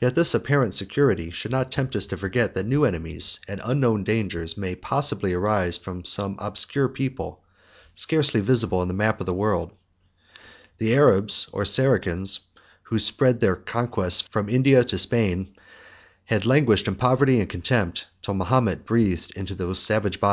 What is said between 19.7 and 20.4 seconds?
savage bodies the soul of enthusiasm.